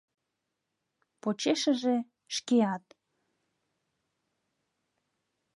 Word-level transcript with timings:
Почешыже— 1.21 1.95
шкеат. 2.35 2.85